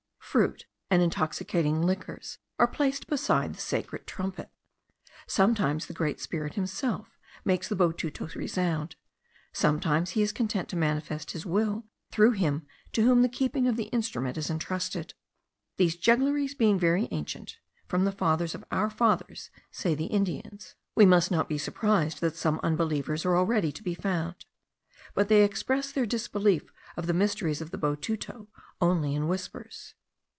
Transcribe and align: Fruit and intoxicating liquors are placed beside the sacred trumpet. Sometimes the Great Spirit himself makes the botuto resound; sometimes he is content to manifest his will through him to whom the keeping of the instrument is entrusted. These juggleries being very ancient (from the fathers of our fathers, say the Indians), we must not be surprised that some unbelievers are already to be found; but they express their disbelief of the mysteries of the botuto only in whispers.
Fruit 0.31 0.65
and 0.89 1.01
intoxicating 1.01 1.81
liquors 1.81 2.37
are 2.57 2.65
placed 2.65 3.05
beside 3.07 3.53
the 3.53 3.59
sacred 3.59 4.07
trumpet. 4.07 4.49
Sometimes 5.27 5.87
the 5.87 5.93
Great 5.93 6.21
Spirit 6.21 6.53
himself 6.53 7.17
makes 7.43 7.67
the 7.67 7.75
botuto 7.75 8.33
resound; 8.33 8.95
sometimes 9.51 10.11
he 10.11 10.21
is 10.21 10.31
content 10.31 10.69
to 10.69 10.77
manifest 10.77 11.31
his 11.31 11.45
will 11.45 11.83
through 12.11 12.31
him 12.31 12.65
to 12.93 13.01
whom 13.01 13.23
the 13.23 13.27
keeping 13.27 13.67
of 13.67 13.75
the 13.75 13.87
instrument 13.89 14.37
is 14.37 14.49
entrusted. 14.49 15.13
These 15.75 15.97
juggleries 15.97 16.55
being 16.57 16.79
very 16.79 17.09
ancient 17.11 17.57
(from 17.89 18.05
the 18.05 18.11
fathers 18.13 18.55
of 18.55 18.63
our 18.71 18.89
fathers, 18.89 19.49
say 19.69 19.95
the 19.95 20.05
Indians), 20.05 20.75
we 20.95 21.05
must 21.05 21.29
not 21.29 21.49
be 21.49 21.57
surprised 21.57 22.21
that 22.21 22.37
some 22.37 22.57
unbelievers 22.63 23.25
are 23.25 23.35
already 23.35 23.73
to 23.73 23.83
be 23.83 23.95
found; 23.95 24.45
but 25.13 25.27
they 25.27 25.43
express 25.43 25.91
their 25.91 26.05
disbelief 26.05 26.71
of 26.95 27.05
the 27.07 27.13
mysteries 27.13 27.59
of 27.59 27.71
the 27.71 27.77
botuto 27.77 28.47
only 28.79 29.13
in 29.13 29.27
whispers. 29.27 29.93